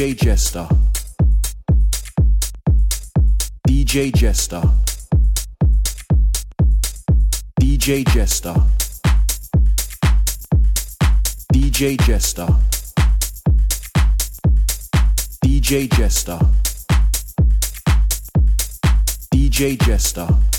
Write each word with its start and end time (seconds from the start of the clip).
DJ 0.00 0.14
Jezta. 0.14 0.66
DJ 3.68 4.10
Jezta. 4.14 4.62
DJ 7.60 8.02
Jezta. 8.04 8.54
DJ 11.52 11.96
Jezta. 12.06 12.46
DJ 15.42 15.86
Jezta. 15.98 16.38
DJ 19.30 19.76
Jezta. 19.76 20.49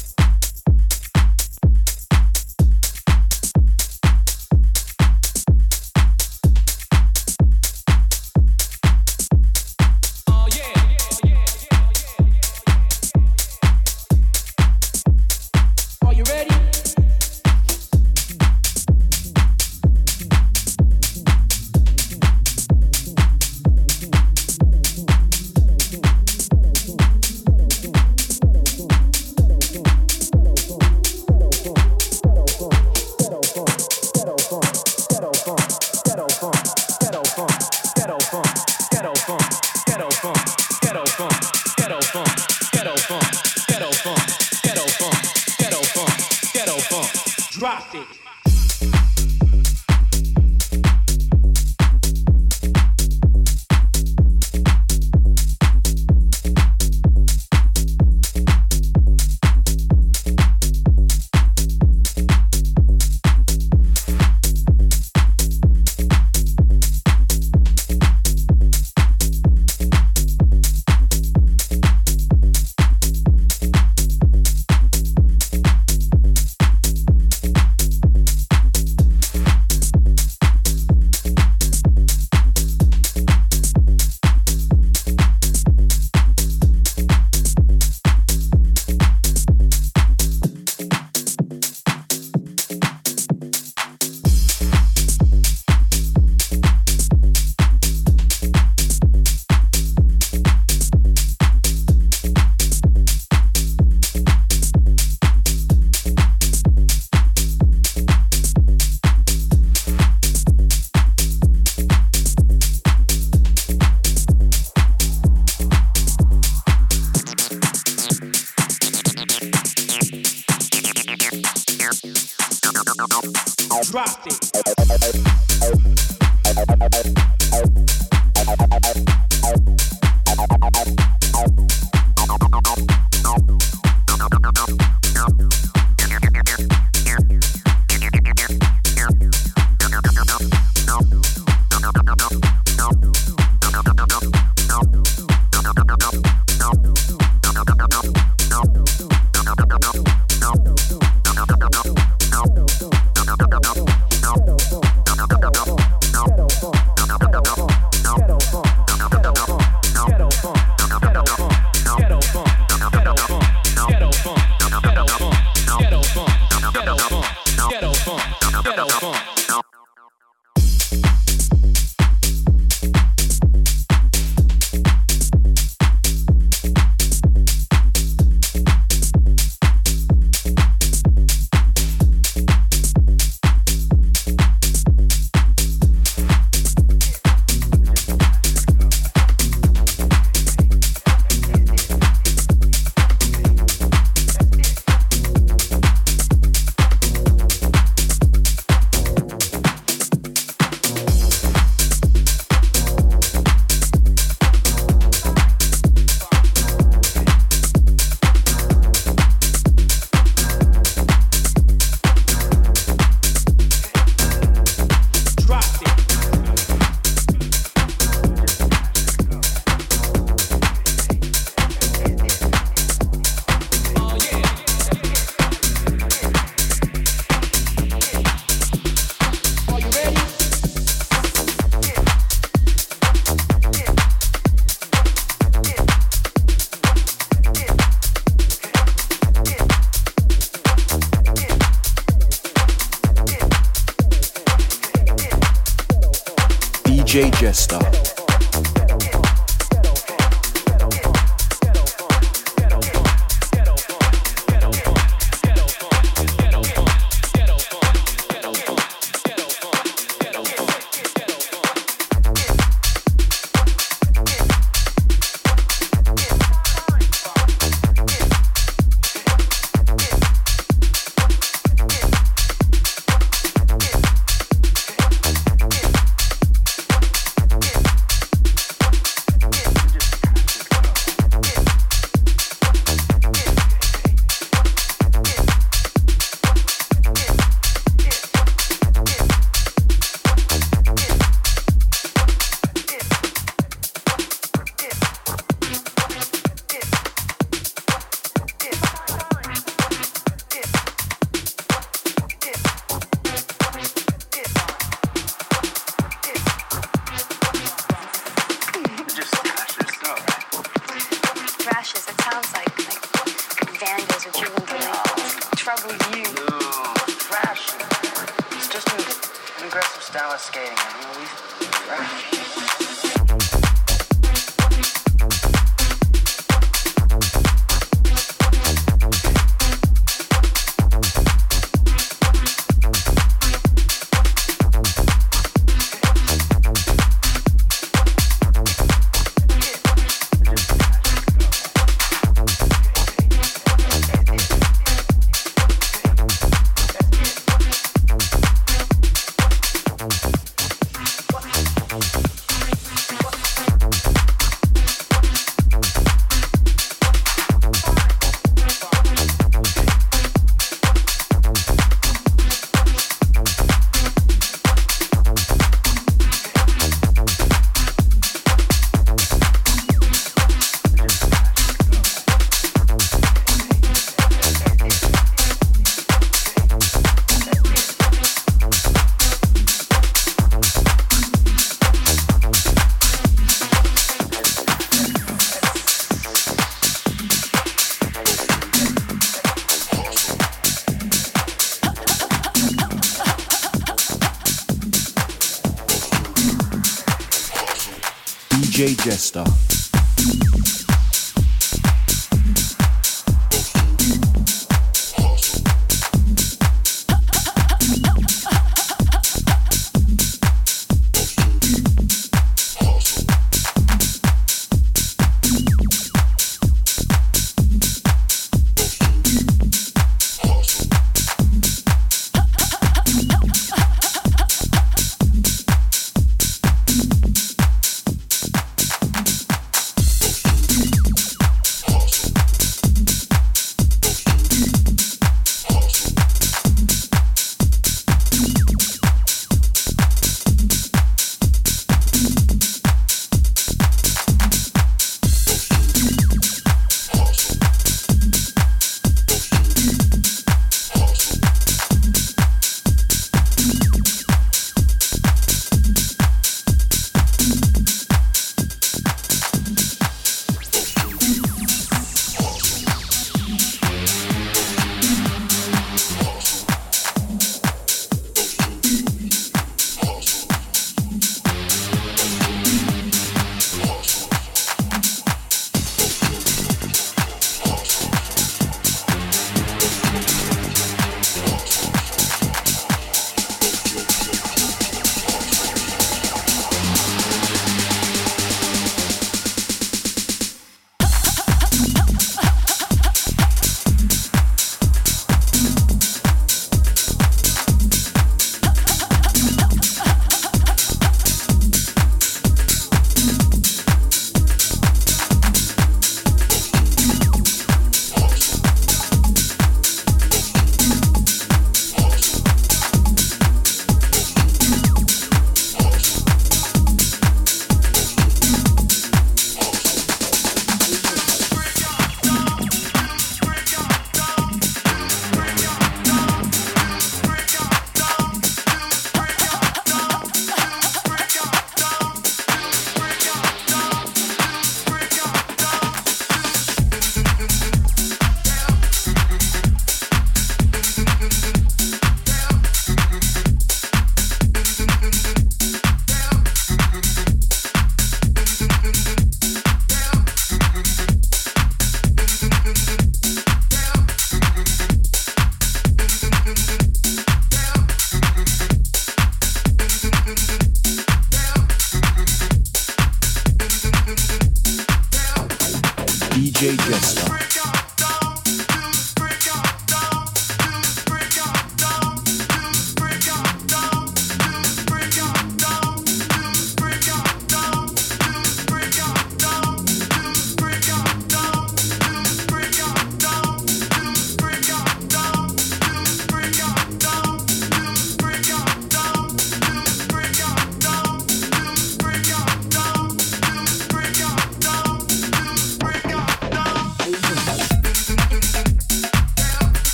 Aggressive 320.50 320.81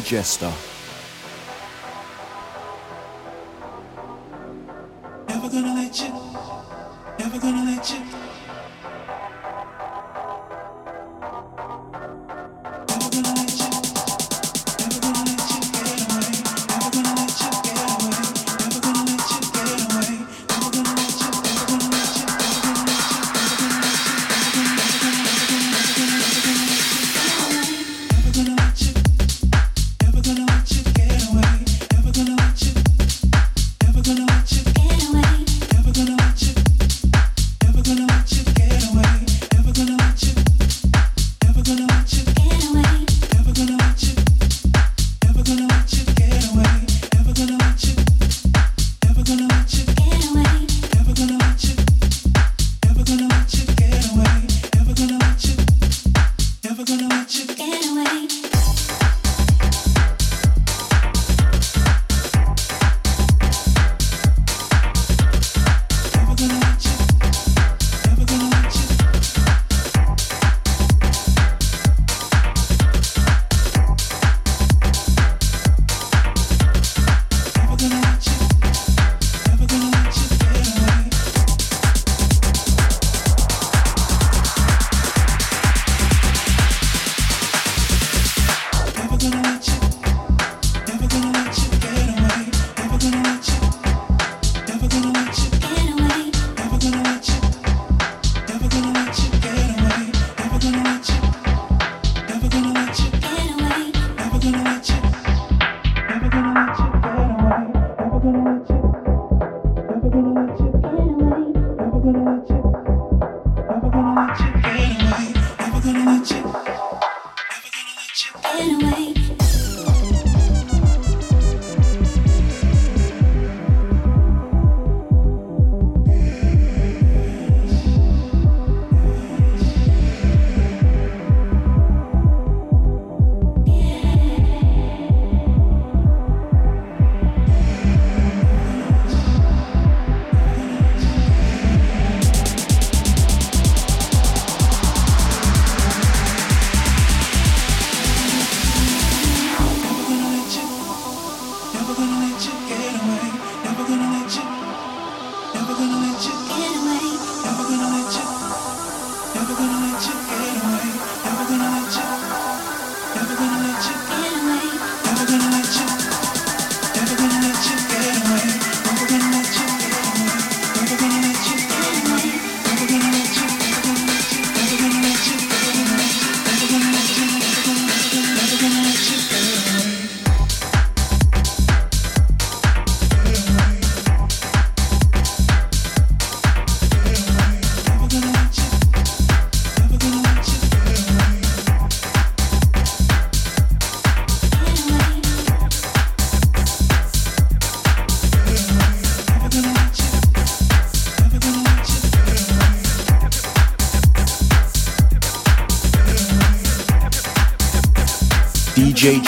Jezta. 0.00 0.71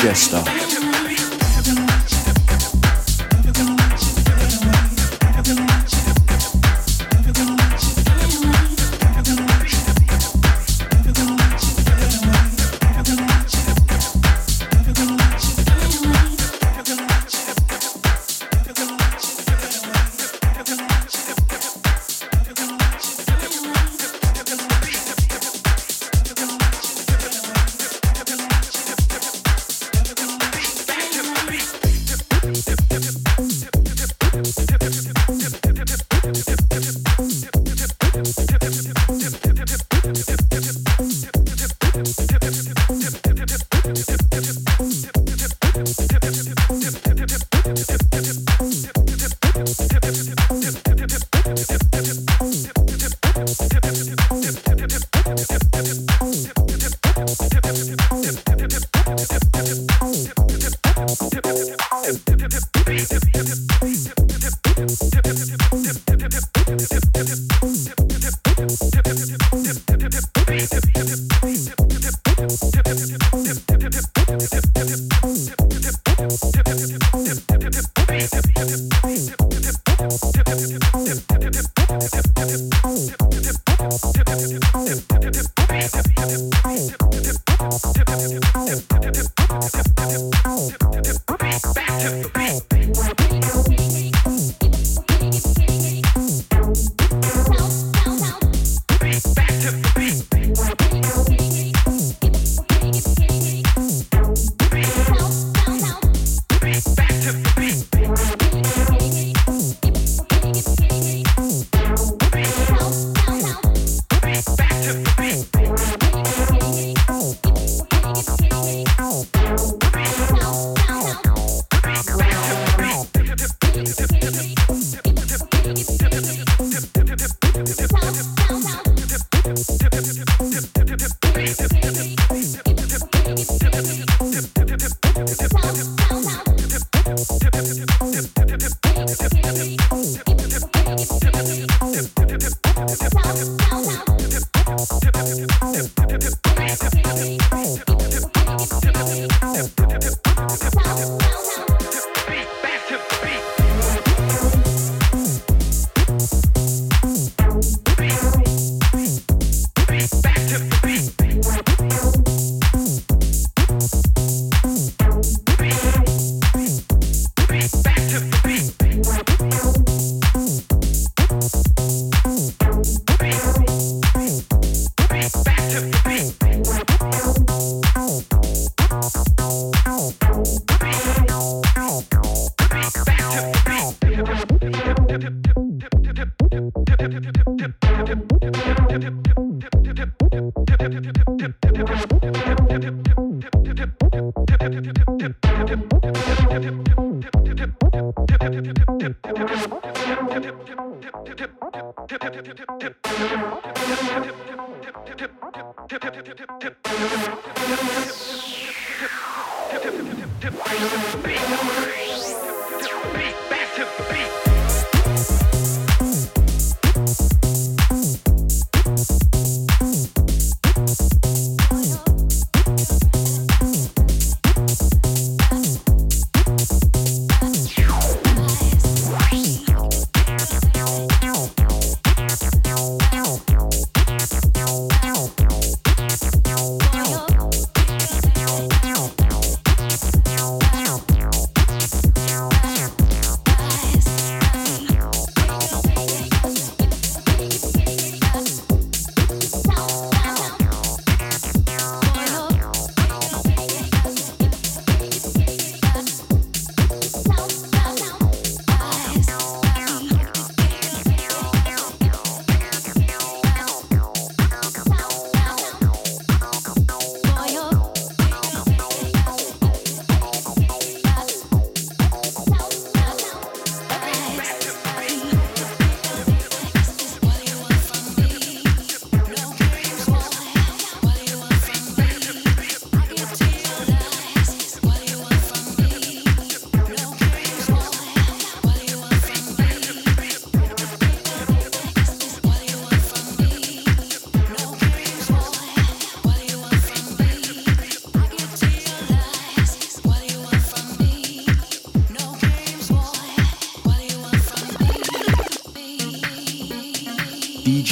Jezta. 0.05 0.74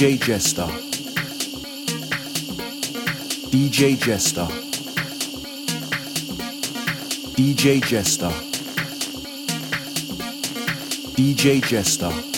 DJ 0.02 0.18
Jezta. 0.18 0.66
DJ 3.52 3.96
Jezta. 3.96 4.48
DJ 7.36 7.78
Jezta. 7.78 8.32
DJ 11.14 11.60
Jezta. 11.60 12.31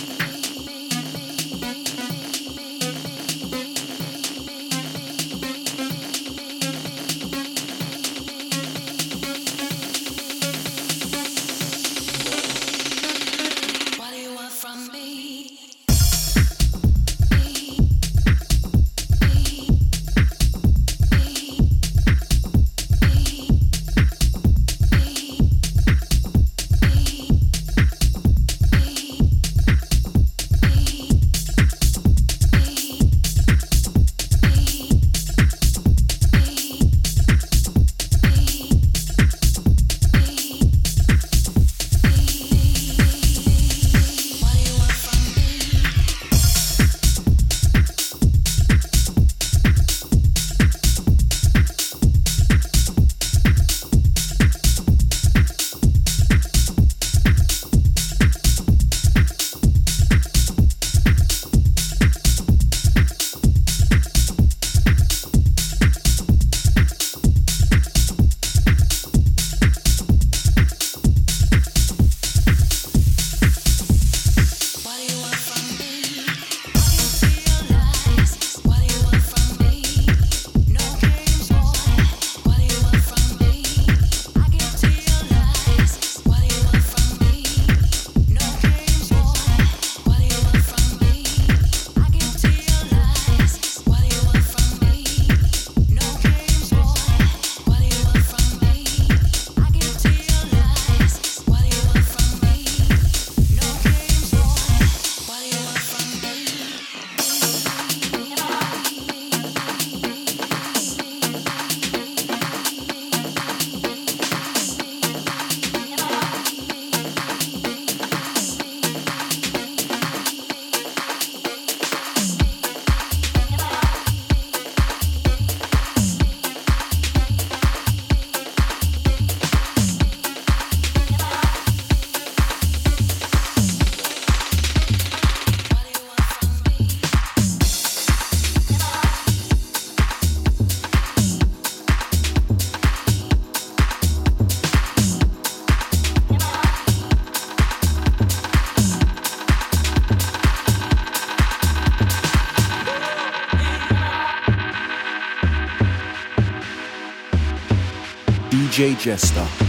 Jezta. 158.77 159.64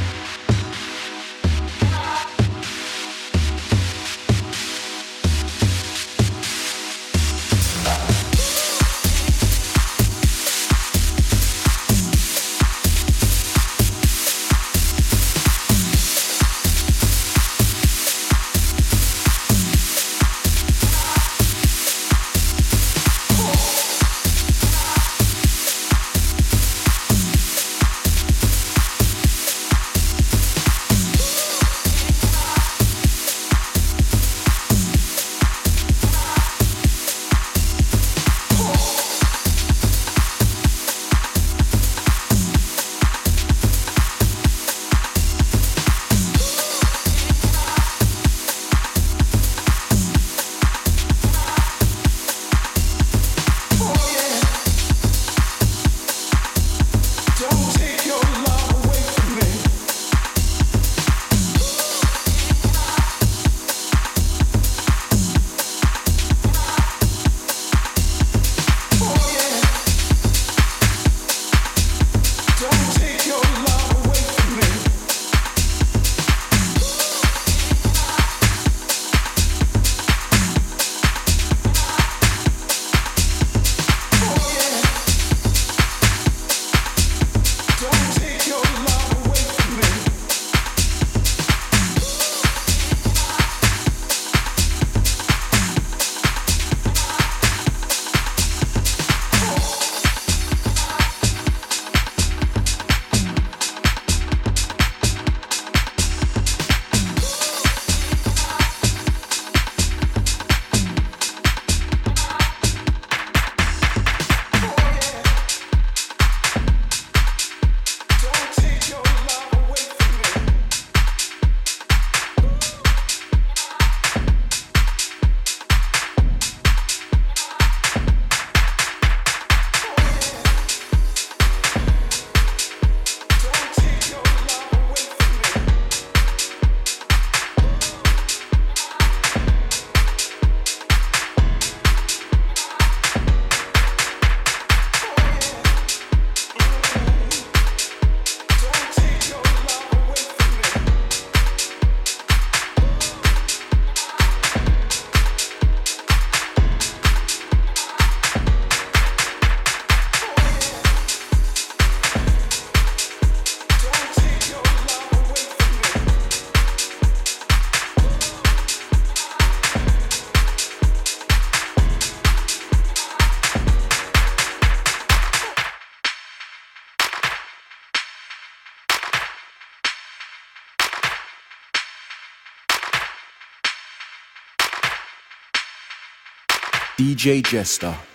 DJ 187.16 187.42
Jezta. 187.42 188.15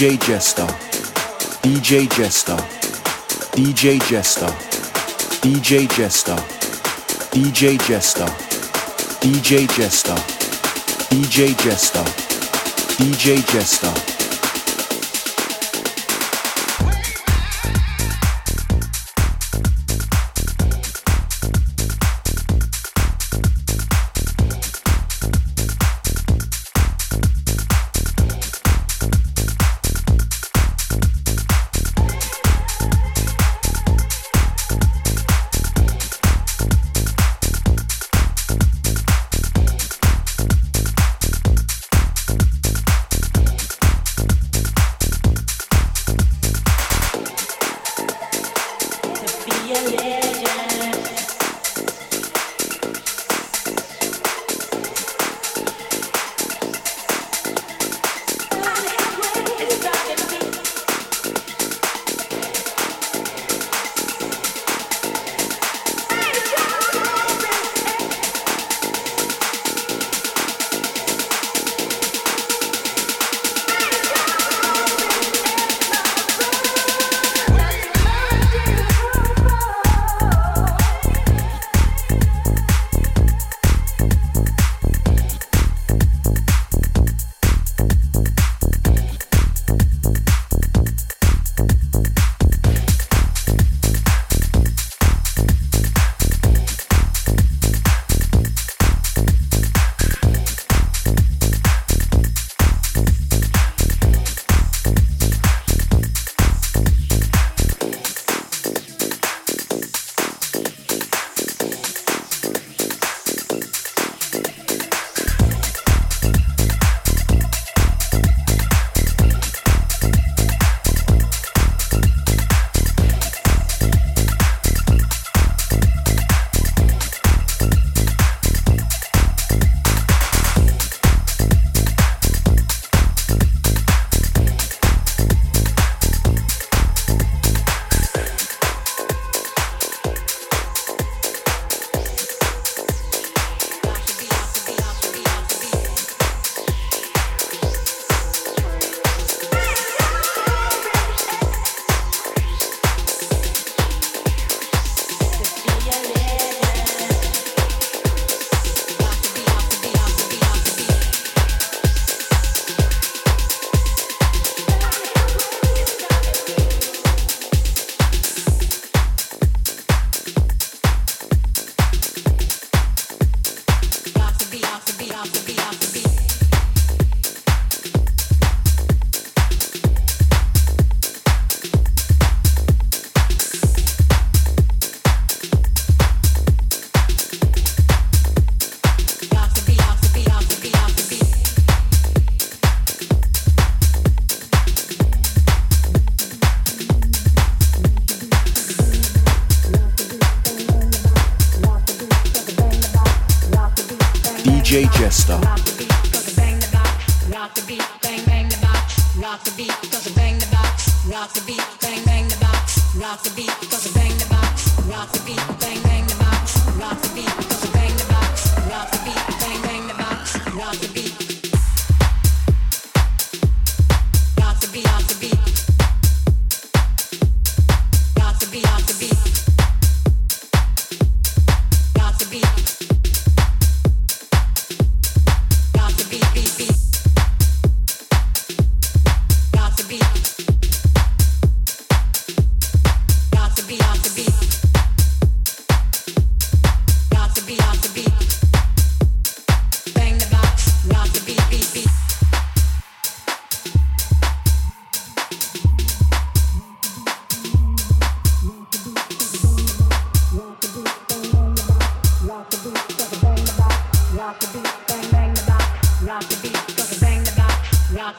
DJ 0.00 0.16
Jezta, 0.16 0.66
DJ 1.62 2.08
Jezta, 2.08 2.56
DJ 3.54 3.98
Jezta, 4.08 4.46
DJ 5.42 5.86
Jezta, 5.94 6.36
DJ 7.34 7.76
Jezta, 7.86 8.24
DJ 9.20 9.66
Jezta, 9.76 10.14
DJ 11.10 11.54
Jezta, 11.62 12.02
DJ 12.96 13.42
Jezta. 13.52 14.09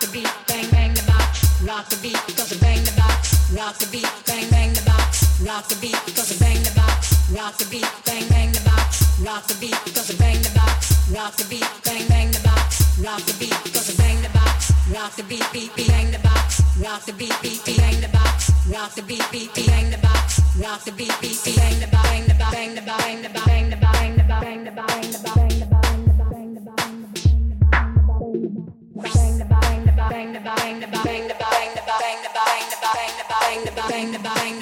the 0.02 0.08
beat, 0.12 0.34
bang 0.47 0.68
bang 0.72 0.93
the 0.93 1.04
box. 1.06 1.62
Rock 1.62 1.86
the 1.89 1.97
beat 2.02 2.18
because 2.26 2.52
I 2.52 2.58
bang 2.58 2.82
the 2.84 2.93
box. 2.97 3.54
Rock 3.54 3.78
the 3.78 3.86
beat, 3.93 4.10
bang 4.26 4.49
bang 4.49 4.74
the 4.74 4.82
box. 4.82 5.39
Rock 5.45 5.68
the 5.70 5.76
beat 5.78 5.97
because 6.06 6.34
I 6.34 6.38
bang 6.41 6.58
the 6.64 6.74
box. 6.74 7.30
Rock 7.30 7.58
the 7.58 7.66
beat, 7.70 7.86
bang 8.06 8.26
bang 8.30 8.52
the 8.52 8.62
box. 8.66 9.22
Rock 9.22 9.45
the 9.45 9.54
beat 9.62 9.78
because 9.86 10.10
I 10.10 10.18
bang 10.18 10.41
the 10.41 10.49
box. 10.58 10.89
Rock 11.14 11.36
the 11.38 11.45
beat, 11.45 11.70
bang 11.86 12.08
bang 12.10 12.32
the 12.32 12.41
box. 12.41 12.97
Rock 12.97 13.22
the 13.30 13.34
beat 13.38 13.58
because 13.64 13.93
I 13.93 14.02
bang 14.02 14.22
the 14.26 14.30
box. 14.30 14.74
Rock 14.89 15.14
the 15.16 15.24
beat, 15.24 15.45
beat, 15.54 15.76
beat, 15.76 15.88
bang 15.88 16.12
the 16.12 16.20
box. 16.20 16.62
Rock 16.82 17.06
the 17.06 17.14
beat, 17.14 17.38
beat, 17.43 17.62
beat, 17.66 17.78
bang 17.78 18.02
the 18.02 18.10
box. 18.10 18.49
Rock 18.74 18.91
the 18.95 19.04
beat, 19.04 19.26
beat, 19.32 19.54
beat, 19.54 19.68
bang 19.68 19.89
the 19.91 19.99
box. 20.02 20.41
Rock 20.58 20.82
the 20.82 20.91
beat, 20.91 21.14
beat, 21.22 21.38
beat, 21.45 21.56
bang 21.58 21.80
the. 21.80 21.91
bang 33.52 33.66
the 33.66 33.72
bang 33.72 34.12
the 34.14 34.20
bang. 34.20 34.61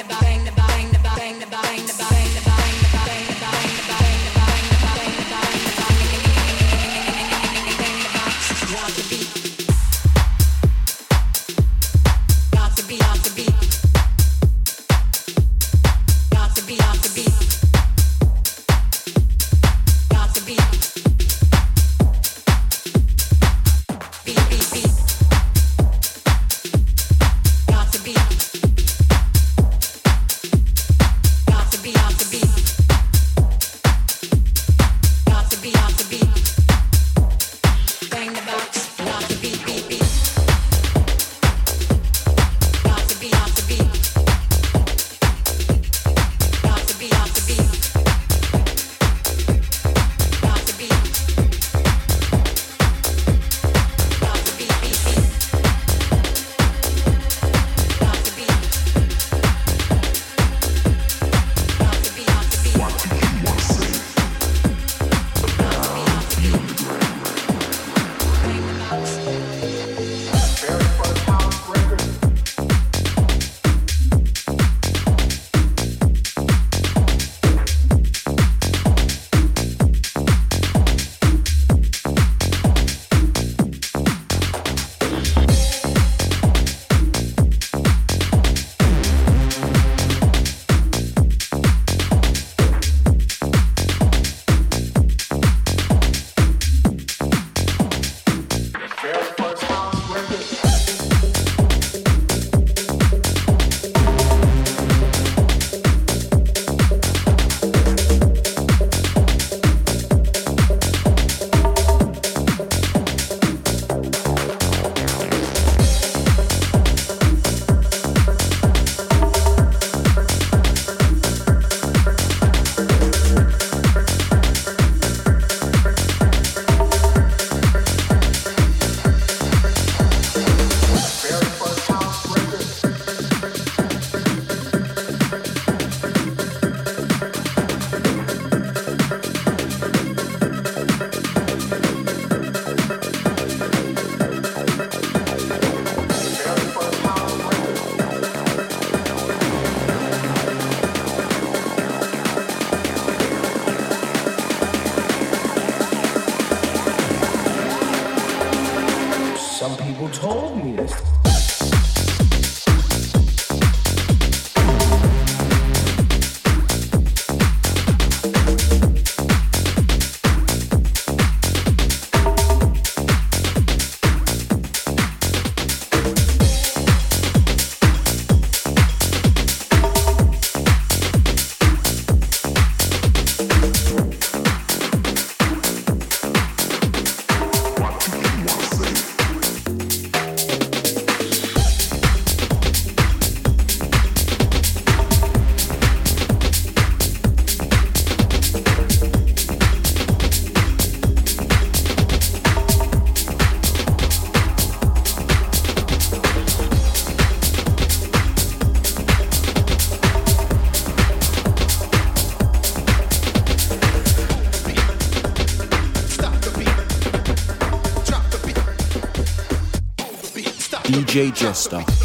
DJ 221.20 221.34
Jezta. 221.36 221.99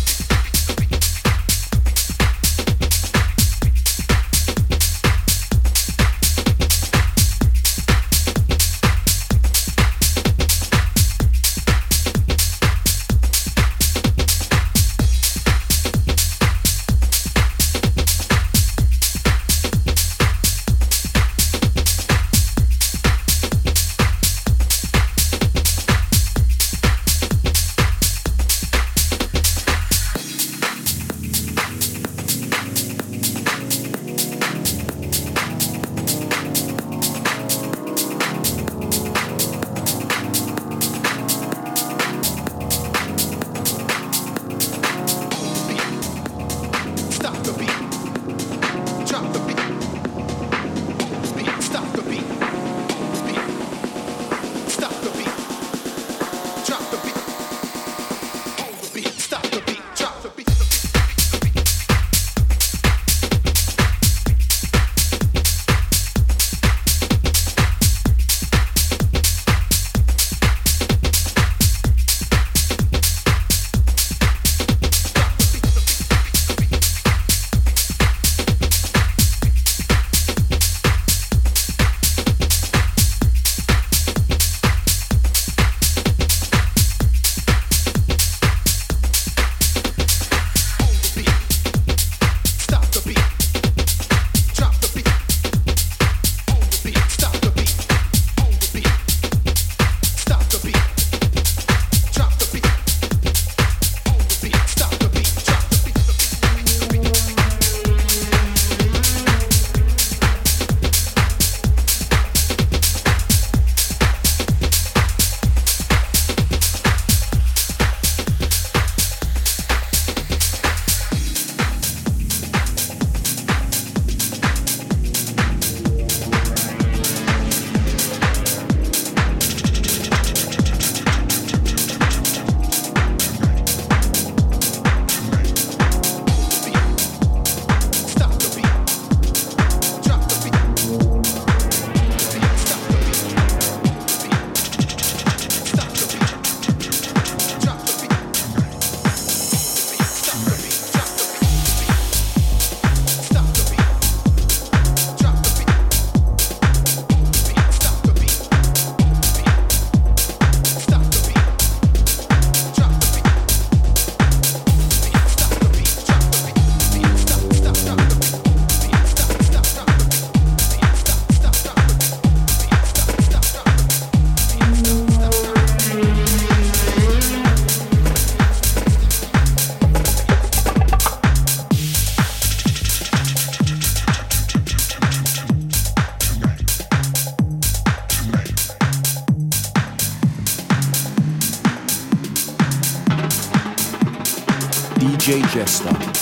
Jezta. 195.55 196.14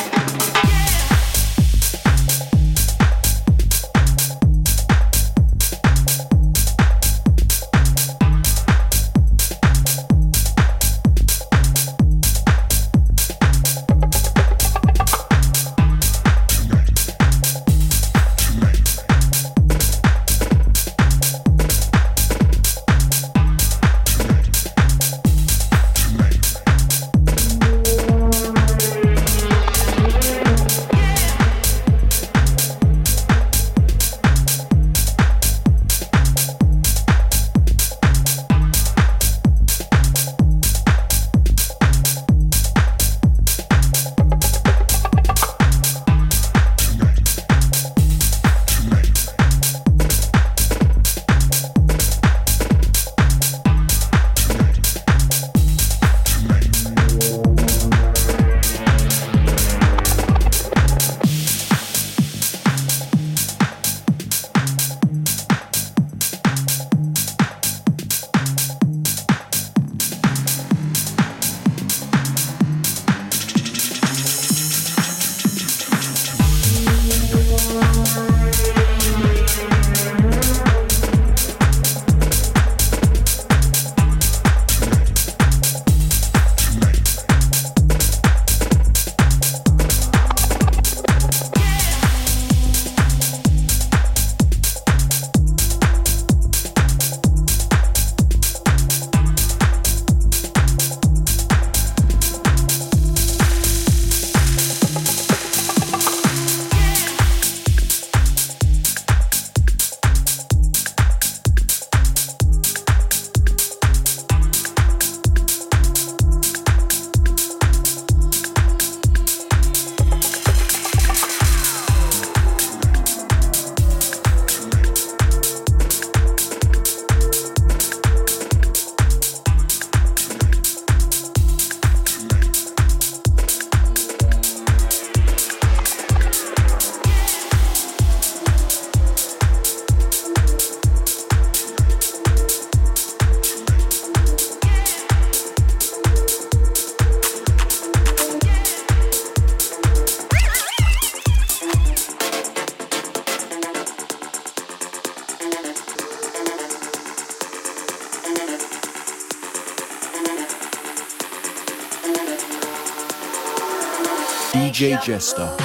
Jezta. 164.90 165.61